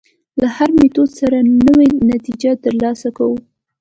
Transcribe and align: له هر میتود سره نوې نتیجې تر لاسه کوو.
له 0.41 0.47
هر 0.55 0.69
میتود 0.77 1.09
سره 1.19 1.37
نوې 1.65 1.87
نتیجې 2.11 2.51
تر 2.63 2.73
لاسه 2.83 3.09
کوو. 3.17 3.37